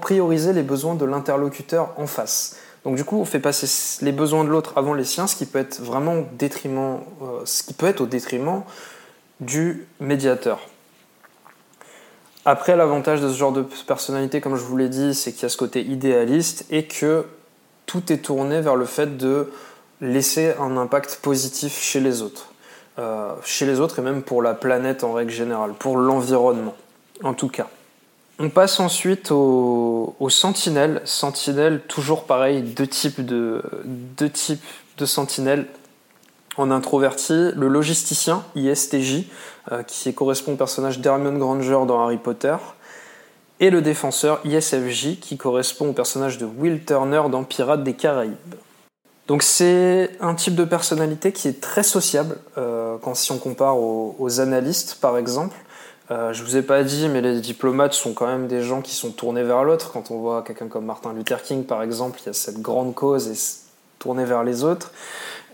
prioriser 0.00 0.52
les 0.52 0.62
besoins 0.62 0.94
de 0.94 1.04
l'interlocuteur 1.04 1.92
en 1.96 2.06
face. 2.06 2.56
Donc 2.84 2.94
du 2.94 3.04
coup, 3.04 3.18
on 3.18 3.24
fait 3.24 3.40
passer 3.40 4.04
les 4.04 4.12
besoins 4.12 4.44
de 4.44 4.48
l'autre 4.48 4.74
avant 4.76 4.94
les 4.94 5.04
siens, 5.04 5.26
ce 5.26 5.34
qui 5.34 5.44
peut 5.44 5.58
être 5.58 5.80
vraiment 5.80 6.24
détriment, 6.38 7.00
euh, 7.20 7.40
ce 7.44 7.64
qui 7.64 7.74
peut 7.74 7.86
être 7.86 8.00
au 8.00 8.06
détriment 8.06 8.62
du 9.40 9.88
médiateur. 9.98 10.60
Après, 12.44 12.76
l'avantage 12.76 13.20
de 13.20 13.28
ce 13.28 13.36
genre 13.36 13.50
de 13.50 13.62
personnalité, 13.62 14.40
comme 14.40 14.54
je 14.54 14.62
vous 14.62 14.76
l'ai 14.76 14.88
dit, 14.88 15.16
c'est 15.16 15.32
qu'il 15.32 15.42
y 15.42 15.46
a 15.46 15.48
ce 15.48 15.56
côté 15.56 15.82
idéaliste 15.82 16.64
et 16.70 16.86
que 16.86 17.26
tout 17.86 18.12
est 18.12 18.18
tourné 18.18 18.60
vers 18.60 18.76
le 18.76 18.84
fait 18.84 19.16
de 19.16 19.50
laisser 20.00 20.54
un 20.60 20.76
impact 20.76 21.20
positif 21.22 21.80
chez 21.80 22.00
les 22.00 22.22
autres. 22.22 22.50
Euh, 22.98 23.34
chez 23.44 23.66
les 23.66 23.80
autres 23.80 23.98
et 23.98 24.02
même 24.02 24.22
pour 24.22 24.42
la 24.42 24.54
planète 24.54 25.04
en 25.04 25.12
règle 25.12 25.30
générale, 25.30 25.72
pour 25.78 25.98
l'environnement 25.98 26.74
en 27.22 27.34
tout 27.34 27.48
cas. 27.48 27.68
On 28.38 28.50
passe 28.50 28.80
ensuite 28.80 29.30
aux, 29.30 30.14
sentinelles. 30.28 31.00
Sentinelles, 31.04 31.80
toujours 31.88 32.24
pareil, 32.24 32.62
deux 32.62 32.86
types 32.86 33.24
de, 33.24 33.62
sentinelles. 35.04 35.66
En 36.58 36.70
introverti, 36.70 37.50
le 37.54 37.68
logisticien, 37.68 38.42
ISTJ, 38.54 39.24
euh, 39.72 39.82
qui 39.82 40.14
correspond 40.14 40.54
au 40.54 40.56
personnage 40.56 41.00
d'Hermione 41.00 41.38
Granger 41.38 41.80
dans 41.86 42.02
Harry 42.02 42.16
Potter, 42.16 42.56
et 43.60 43.68
le 43.68 43.82
défenseur, 43.82 44.40
ISFJ, 44.44 45.18
qui 45.20 45.36
correspond 45.36 45.90
au 45.90 45.92
personnage 45.92 46.38
de 46.38 46.46
Will 46.46 46.82
Turner 46.84 47.22
dans 47.30 47.44
Pirates 47.44 47.84
des 47.84 47.92
Caraïbes. 47.92 48.54
Donc 49.28 49.42
c'est 49.42 50.10
un 50.20 50.34
type 50.34 50.54
de 50.54 50.64
personnalité 50.64 51.32
qui 51.32 51.48
est 51.48 51.60
très 51.60 51.82
sociable, 51.82 52.36
euh, 52.58 52.96
quand 53.02 53.14
si 53.14 53.32
on 53.32 53.38
compare 53.38 53.76
aux, 53.78 54.40
analystes 54.40 54.98
par 55.00 55.18
exemple. 55.18 55.56
Euh, 56.12 56.32
je 56.32 56.44
vous 56.44 56.56
ai 56.56 56.62
pas 56.62 56.84
dit, 56.84 57.08
mais 57.08 57.20
les 57.20 57.40
diplomates 57.40 57.92
sont 57.92 58.14
quand 58.14 58.26
même 58.26 58.46
des 58.46 58.62
gens 58.62 58.80
qui 58.80 58.94
sont 58.94 59.10
tournés 59.10 59.42
vers 59.42 59.64
l'autre. 59.64 59.90
Quand 59.92 60.12
on 60.12 60.18
voit 60.18 60.42
quelqu'un 60.42 60.68
comme 60.68 60.84
Martin 60.84 61.12
Luther 61.12 61.42
King 61.42 61.64
par 61.64 61.82
exemple, 61.82 62.20
il 62.22 62.26
y 62.26 62.28
a 62.28 62.32
cette 62.32 62.62
grande 62.62 62.94
cause 62.94 63.28
et 63.28 63.66
tourné 63.98 64.24
vers 64.24 64.44
les 64.44 64.62
autres. 64.62 64.92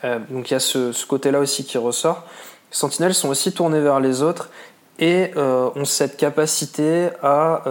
Euh, 0.05 0.19
donc 0.29 0.51
il 0.51 0.53
y 0.53 0.57
a 0.57 0.61
ce, 0.61 1.07
côté-là 1.07 1.41
aussi 1.41 1.65
qui 1.65 1.79
ressort. 1.79 2.25
Les 2.71 2.77
sentinelles 2.77 3.15
sont 3.15 3.31
aussi 3.31 3.53
tournés 3.53 3.81
vers 3.81 4.01
les 4.01 4.21
autres 4.21 4.51
et 4.99 5.31
euh, 5.37 5.71
ont 5.75 5.87
cette 5.87 6.19
capacité 6.19 7.09
à 7.23 7.63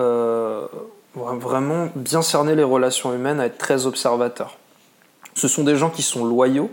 vraiment 1.13 1.89
bien 1.96 2.24
cerner 2.24 2.55
les 2.55 2.63
relations 2.63 3.13
humaines, 3.13 3.39
à 3.39 3.46
être 3.46 3.60
très 3.60 3.86
observateurs. 3.86 4.58
Ce 5.33 5.47
sont 5.47 5.63
des 5.63 5.75
gens 5.75 5.89
qui 5.89 6.01
sont 6.01 6.25
loyaux, 6.25 6.69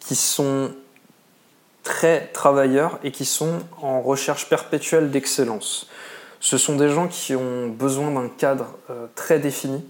qui 0.00 0.14
sont 0.14 0.70
très 1.82 2.28
travailleurs 2.32 2.98
et 3.04 3.10
qui 3.10 3.24
sont 3.24 3.60
en 3.80 4.00
recherche 4.00 4.48
perpétuelle 4.48 5.10
d'excellence. 5.10 5.88
Ce 6.40 6.58
sont 6.58 6.76
des 6.76 6.88
gens 6.88 7.08
qui 7.08 7.34
ont 7.34 7.68
besoin 7.68 8.10
d'un 8.10 8.28
cadre 8.28 8.66
euh, 8.90 9.06
très 9.14 9.38
défini 9.38 9.84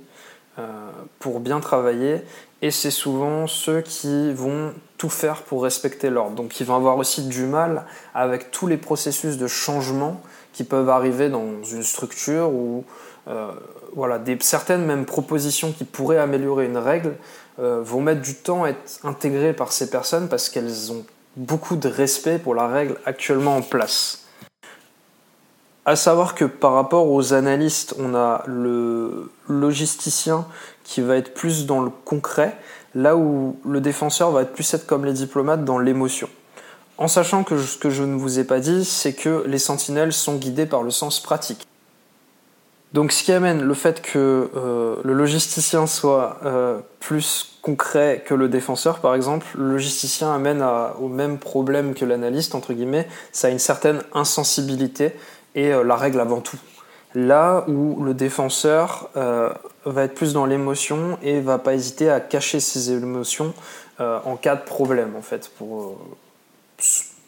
euh, 0.59 0.91
pour 1.19 1.41
bien 1.41 1.61
travailler 1.61 2.23
et 2.63 2.71
c'est 2.71 2.91
souvent 2.91 3.47
ceux 3.47 3.81
qui 3.81 4.33
vont 4.33 4.73
tout 4.99 5.09
faire 5.09 5.43
pour 5.43 5.63
respecter 5.65 6.11
l'ordre. 6.11 6.37
Donc 6.37 6.61
ils 6.61 6.67
vont 6.67 6.77
avoir 6.77 6.97
aussi 6.97 7.27
du 7.27 7.45
mal 7.45 7.87
avec 8.15 8.51
tous 8.51 8.67
les 8.67 8.77
processus 8.77 9.37
de 9.37 9.47
changement 9.47 10.21
qui 10.53 10.65
peuvent 10.65 10.89
arriver 10.89 11.29
dans 11.29 11.63
une 11.65 11.83
structure 11.83 12.51
ou 12.51 12.85
euh, 13.29 13.51
voilà, 13.95 14.21
certaines 14.41 14.85
mêmes 14.85 15.07
propositions 15.07 15.73
qui 15.73 15.85
pourraient 15.85 16.19
améliorer 16.19 16.67
une 16.67 16.79
règle 16.79 17.17
euh, 17.59 17.81
vont 17.83 18.01
mettre 18.01 18.21
du 18.21 18.35
temps 18.35 18.65
à 18.65 18.71
être 18.71 18.99
intégrées 19.05 19.53
par 19.53 19.73
ces 19.73 19.91
personnes 19.91 20.29
parce 20.29 20.49
qu'elles 20.49 20.91
ont 20.93 21.05
beaucoup 21.37 21.77
de 21.77 21.89
respect 21.89 22.39
pour 22.39 22.55
la 22.55 22.67
règle 22.67 22.97
actuellement 23.07 23.57
en 23.57 23.63
place. 23.63 24.27
À 25.87 25.97
savoir 25.97 26.35
que 26.35 26.45
par 26.45 26.73
rapport 26.73 27.11
aux 27.11 27.35
analystes, 27.35 27.95
on 27.99 28.15
a 28.15 28.43
le 28.47 29.31
logisticien 29.49 30.47
qui 30.83 31.03
va 31.03 31.17
être 31.17 31.35
plus 31.35 31.67
dans 31.67 31.81
le 31.81 31.91
concret, 31.91 32.57
là 32.95 33.17
où 33.17 33.59
le 33.67 33.81
défenseur 33.81 34.31
va 34.31 34.43
être 34.43 34.53
plus 34.53 34.73
être 34.73 34.87
comme 34.87 35.05
les 35.05 35.13
diplomates 35.13 35.65
dans 35.65 35.79
l'émotion. 35.79 36.29
En 36.97 37.09
sachant 37.09 37.45
que 37.45 37.59
ce 37.59 37.77
que 37.77 37.91
je 37.91 38.03
ne 38.03 38.17
vous 38.17 38.39
ai 38.39 38.45
pas 38.45 38.61
dit, 38.61 38.85
c'est 38.85 39.13
que 39.13 39.45
les 39.47 39.59
sentinelles 39.59 40.13
sont 40.13 40.37
guidées 40.37 40.67
par 40.67 40.83
le 40.83 40.91
sens 40.91 41.21
pratique. 41.21 41.67
Donc 42.95 43.11
ce 43.11 43.25
qui 43.25 43.33
amène 43.33 43.61
le 43.65 43.75
fait 43.75 44.01
que 44.01 44.51
euh, 44.55 44.95
le 45.03 45.15
logisticien 45.15 45.89
soit 45.89 46.39
euh, 46.45 46.79
plus 47.01 47.59
concret 47.61 48.23
que 48.25 48.35
le 48.35 48.49
défenseur, 48.49 49.01
par 49.01 49.17
exemple, 49.17 49.49
le 49.59 49.73
logisticien 49.73 50.33
amène 50.33 50.65
au 51.01 51.09
même 51.09 51.39
problème 51.39 51.95
que 51.95 52.05
l'analyste, 52.05 52.55
entre 52.55 52.73
guillemets, 52.73 53.09
ça 53.33 53.49
a 53.49 53.51
une 53.51 53.59
certaine 53.59 54.01
insensibilité 54.13 55.13
et 55.57 55.73
euh, 55.73 55.83
la 55.83 55.97
règle 55.97 56.21
avant 56.21 56.41
tout. 56.41 56.59
Là 57.17 57.65
où 57.67 58.01
le 58.05 58.15
défenseur 58.15 59.09
va 59.15 60.03
être 60.03 60.15
plus 60.15 60.33
dans 60.33 60.47
l'émotion 60.47 61.17
et 61.23 61.39
va 61.39 61.59
pas 61.59 61.75
hésiter 61.75 62.11
à 62.11 62.19
cacher 62.19 62.59
ses 62.59 62.91
émotions 62.91 63.55
en 64.01 64.35
cas 64.35 64.57
de 64.57 64.65
problème, 64.65 65.15
en 65.17 65.23
fait, 65.23 65.49
pour 65.57 65.97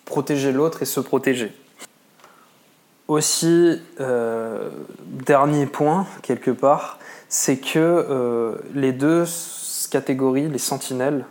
protéger 0.04 0.50
l'autre 0.50 0.82
et 0.82 0.86
se 0.86 0.98
protéger. 0.98 1.52
Aussi, 3.08 3.80
euh, 4.00 4.68
dernier 5.04 5.66
point, 5.66 6.06
quelque 6.22 6.50
part, 6.50 6.98
c'est 7.28 7.58
que 7.58 7.78
euh, 7.78 8.56
les 8.74 8.92
deux 8.92 9.24
catégories, 9.90 10.48
les 10.48 10.58
sentinelles 10.58 11.24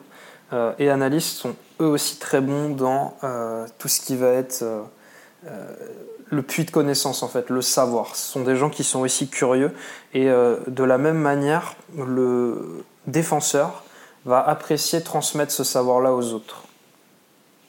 euh, 0.54 0.72
et 0.80 0.90
analystes, 0.90 1.38
sont 1.38 1.56
eux 1.82 1.88
aussi 1.88 2.18
très 2.18 2.40
bons 2.40 2.70
dans 2.70 3.18
tout 3.78 3.90
ce 3.90 4.00
qui 4.00 4.16
va 4.16 4.30
être 4.30 4.64
le 6.30 6.42
puits 6.42 6.64
de 6.64 6.72
connaissance, 6.72 7.22
en 7.22 7.28
fait, 7.28 7.50
le 7.50 7.62
savoir. 7.62 8.16
Ce 8.16 8.32
sont 8.32 8.44
des 8.44 8.56
gens 8.56 8.70
qui 8.70 8.86
sont 8.86 9.02
aussi 9.02 9.28
curieux 9.28 9.72
et 10.14 10.28
de 10.28 10.84
la 10.86 10.98
même 10.98 11.18
manière, 11.18 11.76
le 11.98 12.86
défenseur 13.08 13.84
va 14.24 14.40
apprécier 14.40 15.02
transmettre 15.02 15.52
ce 15.52 15.66
savoir-là 15.66 16.14
aux 16.14 16.32
autres. 16.32 16.64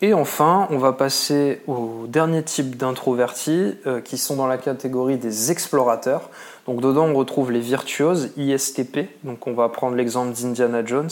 Et 0.03 0.13
enfin, 0.13 0.69
on 0.71 0.77
va 0.77 0.93
passer 0.93 1.63
au 1.67 2.05
dernier 2.07 2.43
type 2.43 2.77
d'introvertis 2.77 3.75
euh, 3.87 4.03
qui 4.03 4.19
sont 4.19 4.37
dans 4.37 4.47
la 4.47 4.59
catégorie 4.59 5.17
des 5.17 5.51
explorateurs. 5.51 6.29
Donc 6.67 6.83
dedans, 6.83 7.07
on 7.07 7.15
retrouve 7.15 7.51
les 7.51 7.61
virtuoses, 7.61 8.31
ISTP, 8.37 9.09
donc 9.25 9.47
on 9.47 9.55
va 9.55 9.71
prendre 9.71 9.97
l'exemple 9.97 10.35
d'Indiana 10.35 10.85
Jones, 10.85 11.09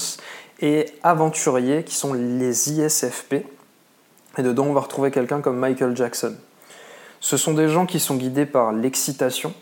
et 0.60 0.86
aventuriers 1.02 1.82
qui 1.82 1.94
sont 1.94 2.12
les 2.12 2.72
ISFP. 2.72 3.46
Et 4.36 4.42
dedans, 4.42 4.64
on 4.64 4.74
va 4.74 4.80
retrouver 4.80 5.10
quelqu'un 5.10 5.40
comme 5.40 5.56
Michael 5.56 5.96
Jackson. 5.96 6.34
Ce 7.20 7.38
sont 7.38 7.54
des 7.54 7.70
gens 7.70 7.86
qui 7.86 8.00
sont 8.00 8.16
guidés 8.16 8.44
par 8.44 8.72
l'excitation 8.72 9.54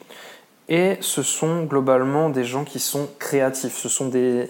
et 0.68 0.96
ce 1.00 1.22
sont 1.22 1.64
globalement 1.64 2.28
des 2.28 2.44
gens 2.44 2.64
qui 2.64 2.80
sont 2.80 3.08
créatifs. 3.20 3.76
Ce 3.76 3.88
sont 3.88 4.08
des, 4.08 4.48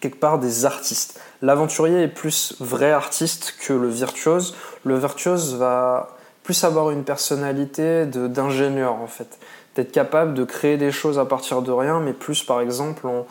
quelque 0.00 0.18
part 0.18 0.38
des 0.38 0.64
artistes. 0.64 1.20
L'aventurier 1.42 2.02
est 2.02 2.08
plus 2.08 2.54
vrai 2.60 2.90
artiste 2.90 3.54
que 3.60 3.72
le 3.72 3.88
virtuose. 3.88 4.54
Le 4.84 4.96
virtuose 4.98 5.54
va 5.56 6.16
plus 6.42 6.64
avoir 6.64 6.90
une 6.90 7.04
personnalité 7.04 8.06
d'ingénieur 8.06 8.94
en 8.94 9.06
fait, 9.06 9.38
d'être 9.76 9.92
capable 9.92 10.34
de 10.34 10.44
créer 10.44 10.76
des 10.76 10.90
choses 10.90 11.18
à 11.18 11.24
partir 11.24 11.62
de 11.62 11.70
rien, 11.70 12.00
mais 12.00 12.12
plus 12.12 12.42
par 12.42 12.60
exemple 12.60 13.06
en 13.06 13.26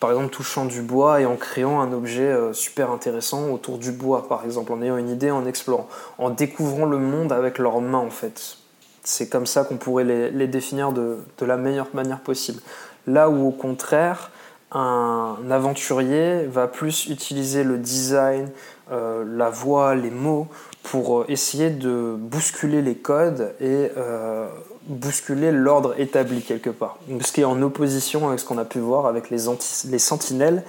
par 0.00 0.10
exemple 0.10 0.30
touchant 0.30 0.64
du 0.64 0.80
bois 0.80 1.20
et 1.20 1.26
en 1.26 1.36
créant 1.36 1.80
un 1.80 1.92
objet 1.92 2.22
euh, 2.22 2.54
super 2.54 2.90
intéressant 2.90 3.50
autour 3.50 3.76
du 3.76 3.92
bois 3.92 4.26
par 4.28 4.46
exemple, 4.46 4.72
en 4.72 4.80
ayant 4.80 4.96
une 4.96 5.10
idée, 5.10 5.30
en 5.30 5.44
explorant, 5.44 5.88
en 6.16 6.30
découvrant 6.30 6.86
le 6.86 6.96
monde 6.96 7.32
avec 7.32 7.58
leurs 7.58 7.82
mains 7.82 7.98
en 7.98 8.10
fait. 8.10 8.56
C'est 9.04 9.28
comme 9.28 9.44
ça 9.46 9.64
qu'on 9.64 9.76
pourrait 9.76 10.04
les, 10.04 10.46
définir 10.46 10.92
de, 10.92 11.18
de 11.38 11.46
la 11.46 11.58
meilleure 11.58 11.88
manière 11.92 12.20
possible. 12.20 12.60
Là 13.06 13.28
où 13.28 13.48
au 13.48 13.50
contraire, 13.50 14.30
un 14.72 15.36
aventurier 15.50 16.44
va 16.46 16.68
plus 16.68 17.06
utiliser 17.06 17.64
le 17.64 17.78
design, 17.78 18.48
euh, 18.92 19.24
la 19.26 19.50
voix, 19.50 19.94
les 19.94 20.10
mots 20.10 20.48
pour 20.82 21.20
euh, 21.20 21.24
essayer 21.28 21.70
de 21.70 22.14
bousculer 22.16 22.80
les 22.80 22.94
codes 22.94 23.54
et 23.60 23.90
euh, 23.96 24.48
bousculer 24.86 25.50
l'ordre 25.50 25.98
établi 25.98 26.42
quelque 26.42 26.70
part. 26.70 26.98
Ce 27.20 27.32
qui 27.32 27.40
est 27.40 27.44
en 27.44 27.60
opposition 27.62 28.28
avec 28.28 28.38
ce 28.38 28.44
qu'on 28.44 28.58
a 28.58 28.64
pu 28.64 28.78
voir 28.78 29.06
avec 29.06 29.30
les, 29.30 29.38
les 29.86 29.98
sentinelles 29.98 30.62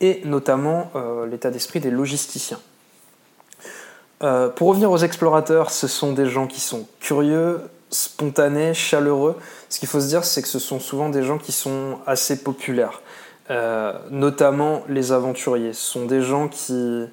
et 0.00 0.22
notamment 0.24 0.90
l'état 1.30 1.50
d'esprit 1.50 1.78
des 1.78 1.90
logisticiens. 1.90 2.58
pour 4.20 4.68
revenir 4.68 4.90
aux 4.90 4.96
explorateurs, 4.96 5.70
ce 5.70 5.86
sont 5.86 6.14
des 6.14 6.24
gens 6.24 6.46
qui 6.46 6.60
sont 6.60 6.86
curieux, 7.00 7.60
spontanés, 7.90 8.72
chaleureux. 8.72 9.36
Ce 9.68 9.78
qu'il 9.78 9.88
faut 9.88 10.00
se 10.00 10.06
dire, 10.06 10.24
c'est 10.24 10.40
que 10.40 10.48
ce 10.48 10.58
sont 10.58 10.80
souvent 10.80 11.10
des 11.10 11.22
gens 11.22 11.36
qui 11.36 11.52
sont 11.52 11.98
assez 12.06 12.42
populaires. 12.42 13.02
Euh, 13.50 13.92
notamment 14.10 14.84
les 14.88 15.10
aventuriers. 15.10 15.72
Ce 15.72 15.92
sont 15.92 16.04
des 16.04 16.22
gens 16.22 16.46
qui 16.46 17.04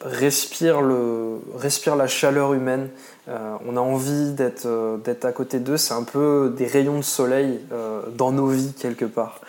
respirent, 0.00 0.80
le, 0.80 1.40
respirent 1.56 1.96
la 1.96 2.06
chaleur 2.06 2.54
humaine. 2.54 2.88
Euh, 3.28 3.54
on 3.66 3.76
a 3.76 3.80
envie 3.80 4.32
d'être 4.32 4.64
euh, 4.64 4.96
d'être 4.96 5.26
à 5.26 5.32
côté 5.32 5.58
d'eux. 5.58 5.76
C'est 5.76 5.92
un 5.92 6.04
peu 6.04 6.54
des 6.56 6.66
rayons 6.66 6.96
de 6.96 7.04
soleil 7.04 7.60
dans 8.16 8.32
nos 8.32 8.46
vies 8.46 8.72
quelque 8.80 9.04
part. 9.04 9.40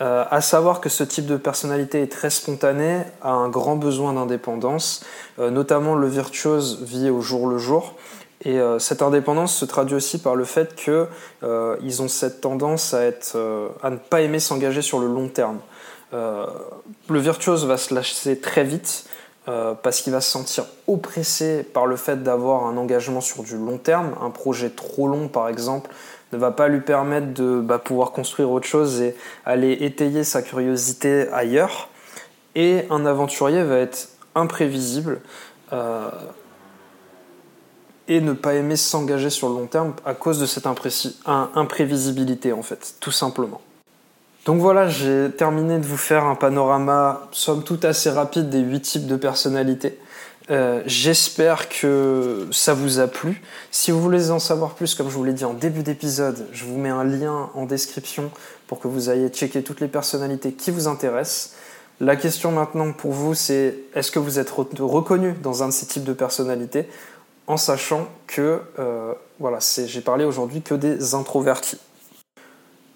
à 0.00 0.40
savoir 0.40 0.80
que 0.80 0.88
ce 0.88 1.04
type 1.04 1.26
de 1.26 1.36
personnalité 1.36 2.00
est 2.00 2.12
très 2.12 2.30
spontané, 2.30 3.02
a 3.20 3.32
un 3.32 3.48
grand 3.48 3.76
besoin 3.76 4.14
d'indépendance, 4.14 5.04
notamment 5.38 5.96
le 5.96 6.06
virtuose 6.06 6.82
vit 6.82 7.10
au 7.10 7.20
jour 7.20 7.48
le 7.48 7.58
jour. 7.58 7.94
Et 8.44 8.60
euh, 8.60 8.78
cette 8.78 9.02
indépendance 9.02 9.54
se 9.56 9.64
traduit 9.64 9.96
aussi 9.96 10.18
par 10.18 10.36
le 10.36 10.44
fait 10.44 10.74
qu'ils 10.76 11.06
euh, 11.42 12.00
ont 12.00 12.08
cette 12.08 12.40
tendance 12.40 12.94
à, 12.94 13.02
être, 13.02 13.32
euh, 13.34 13.68
à 13.82 13.90
ne 13.90 13.96
pas 13.96 14.20
aimer 14.20 14.38
s'engager 14.38 14.82
sur 14.82 15.00
le 15.00 15.06
long 15.06 15.28
terme. 15.28 15.58
le 16.12 17.18
virtuose 17.18 17.66
va 17.66 17.76
se 17.76 17.94
lâcher 17.94 18.38
très 18.40 18.64
vite 18.64 19.04
parce 19.82 20.02
qu'il 20.02 20.12
va 20.12 20.20
se 20.20 20.30
sentir 20.30 20.66
oppressé 20.86 21.62
par 21.62 21.86
le 21.86 21.96
fait 21.96 22.22
d'avoir 22.22 22.66
un 22.66 22.76
engagement 22.76 23.22
sur 23.22 23.42
du 23.42 23.56
long 23.56 23.78
terme. 23.78 24.14
Un 24.20 24.28
projet 24.28 24.68
trop 24.68 25.08
long, 25.08 25.28
par 25.28 25.48
exemple, 25.48 25.90
ne 26.32 26.38
va 26.38 26.50
pas 26.50 26.68
lui 26.68 26.80
permettre 26.80 27.32
de 27.32 27.60
bah, 27.60 27.78
pouvoir 27.78 28.12
construire 28.12 28.50
autre 28.50 28.66
chose 28.66 29.00
et 29.00 29.16
aller 29.46 29.72
étayer 29.72 30.22
sa 30.22 30.42
curiosité 30.42 31.28
ailleurs. 31.32 31.88
Et 32.54 32.84
un 32.90 33.06
aventurier 33.06 33.62
va 33.62 33.76
être 33.76 34.08
imprévisible 34.34 35.20
et 38.08 38.20
ne 38.20 38.32
pas 38.32 38.54
aimer 38.54 38.76
s'engager 38.76 39.30
sur 39.30 39.48
le 39.48 39.54
long 39.54 39.66
terme 39.66 39.94
à 40.04 40.14
cause 40.14 40.40
de 40.40 40.46
cette 40.46 40.66
imprévisibilité 40.66 42.52
en 42.52 42.62
fait, 42.62 42.94
tout 43.00 43.12
simplement. 43.12 43.60
Donc 44.46 44.60
voilà, 44.60 44.88
j'ai 44.88 45.30
terminé 45.36 45.78
de 45.78 45.84
vous 45.84 45.98
faire 45.98 46.24
un 46.24 46.34
panorama 46.34 47.28
somme 47.32 47.62
toute 47.62 47.84
assez 47.84 48.08
rapide 48.08 48.48
des 48.48 48.60
huit 48.60 48.80
types 48.80 49.06
de 49.06 49.16
personnalités. 49.16 49.98
Euh, 50.50 50.82
j'espère 50.86 51.68
que 51.68 52.48
ça 52.50 52.72
vous 52.72 53.00
a 53.00 53.06
plu. 53.06 53.42
Si 53.70 53.90
vous 53.90 54.00
voulez 54.00 54.30
en 54.30 54.38
savoir 54.38 54.74
plus, 54.74 54.94
comme 54.94 55.10
je 55.10 55.14
vous 55.14 55.24
l'ai 55.24 55.34
dit 55.34 55.44
en 55.44 55.52
début 55.52 55.82
d'épisode, 55.82 56.46
je 56.52 56.64
vous 56.64 56.78
mets 56.78 56.88
un 56.88 57.04
lien 57.04 57.50
en 57.52 57.66
description 57.66 58.30
pour 58.66 58.80
que 58.80 58.88
vous 58.88 59.10
ayez 59.10 59.28
checker 59.28 59.62
toutes 59.62 59.80
les 59.80 59.88
personnalités 59.88 60.52
qui 60.52 60.70
vous 60.70 60.88
intéressent. 60.88 61.52
La 62.00 62.16
question 62.16 62.50
maintenant 62.52 62.92
pour 62.92 63.12
vous, 63.12 63.34
c'est 63.34 63.74
est-ce 63.94 64.10
que 64.10 64.18
vous 64.18 64.38
êtes 64.38 64.50
reconnu 64.50 65.34
dans 65.42 65.62
un 65.62 65.68
de 65.68 65.72
ces 65.72 65.84
types 65.84 66.04
de 66.04 66.14
personnalités? 66.14 66.88
En 67.48 67.56
sachant 67.56 68.06
que, 68.26 68.60
euh, 68.78 69.14
voilà, 69.40 69.58
j'ai 69.60 70.00
parlé 70.00 70.24
aujourd'hui 70.24 70.62
que 70.62 70.74
des 70.74 71.14
introvertis. 71.14 71.80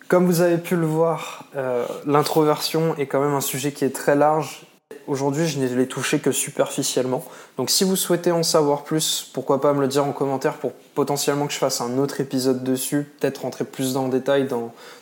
Comme 0.09 0.27
vous 0.27 0.43
avez 0.43 0.59
pu 0.59 0.77
le 0.77 0.87
voir, 0.87 1.47
euh, 1.57 1.85
l'introversion 2.07 2.95
est 2.97 3.07
quand 3.07 3.21
même 3.21 3.35
un 3.35 3.41
sujet 3.41 3.73
qui 3.73 3.85
est 3.85 3.95
très 3.95 4.15
large 4.15 4.67
Aujourd'hui, 5.09 5.49
je 5.49 5.59
ne 5.59 5.67
l'ai 5.67 5.89
touché 5.89 6.21
que 6.21 6.31
superficiellement. 6.31 7.25
Donc 7.57 7.71
si 7.71 7.83
vous 7.83 7.97
souhaitez 7.97 8.31
en 8.31 8.43
savoir 8.43 8.85
plus, 8.85 9.29
pourquoi 9.35 9.61
pas 9.61 9.73
me 9.73 9.81
le 9.81 9.89
dire 9.89 10.05
en 10.05 10.13
commentaire 10.13 10.55
pour 10.55 10.73
potentiellement 10.95 11.47
que 11.47 11.53
je 11.53 11.59
fasse 11.59 11.81
un 11.81 11.99
autre 11.99 12.21
épisode 12.21 12.63
dessus, 12.63 13.11
peut-être 13.21 13.43
rentrer 13.43 13.65
plus 13.65 13.95
dans 13.95 14.05
le 14.05 14.11
détail 14.11 14.49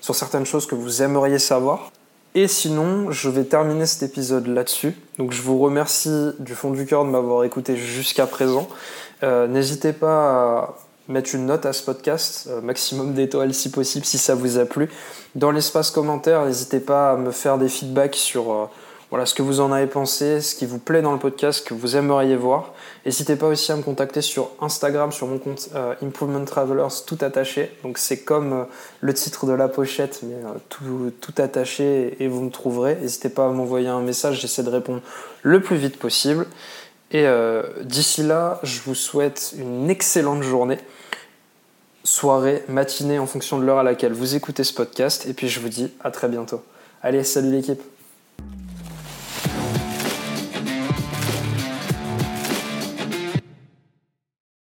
sur 0.00 0.14
certaines 0.14 0.46
choses 0.46 0.66
que 0.66 0.74
vous 0.74 1.02
aimeriez 1.02 1.38
savoir. 1.38 1.92
Et 2.36 2.46
sinon, 2.46 3.10
je 3.10 3.28
vais 3.28 3.42
terminer 3.42 3.86
cet 3.86 4.08
épisode 4.08 4.46
là-dessus. 4.46 4.94
Donc 5.18 5.32
je 5.32 5.42
vous 5.42 5.58
remercie 5.58 6.30
du 6.38 6.54
fond 6.54 6.70
du 6.70 6.86
cœur 6.86 7.04
de 7.04 7.10
m'avoir 7.10 7.42
écouté 7.42 7.76
jusqu'à 7.76 8.26
présent. 8.26 8.68
Euh, 9.24 9.48
n'hésitez 9.48 9.92
pas 9.92 10.30
à 10.30 10.74
mettre 11.08 11.34
une 11.34 11.46
note 11.46 11.66
à 11.66 11.72
ce 11.72 11.82
podcast, 11.82 12.46
euh, 12.48 12.60
maximum 12.60 13.14
d'étoiles 13.14 13.52
si 13.52 13.70
possible, 13.72 14.04
si 14.04 14.16
ça 14.16 14.36
vous 14.36 14.58
a 14.58 14.64
plu. 14.64 14.88
Dans 15.34 15.50
l'espace 15.50 15.90
commentaire, 15.90 16.46
n'hésitez 16.46 16.78
pas 16.78 17.12
à 17.12 17.16
me 17.16 17.32
faire 17.32 17.58
des 17.58 17.68
feedbacks 17.68 18.16
sur... 18.16 18.52
Euh, 18.52 18.66
voilà 19.10 19.26
ce 19.26 19.34
que 19.34 19.42
vous 19.42 19.58
en 19.58 19.72
avez 19.72 19.88
pensé, 19.88 20.40
ce 20.40 20.54
qui 20.54 20.66
vous 20.66 20.78
plaît 20.78 21.02
dans 21.02 21.12
le 21.12 21.18
podcast, 21.18 21.58
ce 21.58 21.64
que 21.64 21.74
vous 21.74 21.96
aimeriez 21.96 22.36
voir. 22.36 22.72
N'hésitez 23.06 23.36
pas 23.36 23.46
aussi 23.46 23.72
à 23.72 23.76
me 23.76 23.82
contacter 23.82 24.20
sur 24.20 24.50
Instagram, 24.60 25.10
sur 25.10 25.26
mon 25.26 25.38
compte 25.38 25.70
euh, 25.74 25.94
Improvement 26.02 26.44
Travelers, 26.44 26.88
tout 27.06 27.16
attaché. 27.22 27.70
Donc 27.82 27.96
c'est 27.96 28.18
comme 28.18 28.52
euh, 28.52 28.64
le 29.00 29.14
titre 29.14 29.46
de 29.46 29.52
la 29.52 29.68
pochette, 29.68 30.20
mais 30.22 30.34
euh, 30.34 30.52
tout, 30.68 31.10
tout, 31.20 31.32
attaché 31.38 32.22
et 32.22 32.28
vous 32.28 32.42
me 32.42 32.50
trouverez. 32.50 32.96
N'hésitez 32.96 33.30
pas 33.30 33.46
à 33.46 33.48
m'envoyer 33.50 33.88
un 33.88 34.02
message, 34.02 34.40
j'essaie 34.40 34.62
de 34.62 34.68
répondre 34.68 35.00
le 35.42 35.60
plus 35.62 35.76
vite 35.76 35.98
possible. 35.98 36.46
Et 37.12 37.26
d'ici 37.82 38.22
là, 38.22 38.60
je 38.62 38.78
vous 38.82 38.94
souhaite 38.94 39.54
une 39.58 39.90
excellente 39.90 40.44
journée, 40.44 40.78
soirée, 42.04 42.62
matinée 42.68 43.18
en 43.18 43.26
fonction 43.26 43.58
de 43.58 43.64
l'heure 43.64 43.78
à 43.78 43.82
laquelle 43.82 44.12
vous 44.12 44.36
écoutez 44.36 44.62
ce 44.62 44.72
podcast. 44.72 45.26
Et 45.26 45.32
puis 45.32 45.48
je 45.48 45.58
vous 45.58 45.68
dis 45.68 45.92
à 46.04 46.12
très 46.12 46.28
bientôt. 46.28 46.62
Allez, 47.02 47.24
salut 47.24 47.50
l'équipe 47.50 47.82